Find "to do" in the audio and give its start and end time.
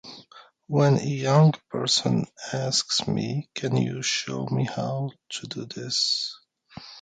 5.33-5.65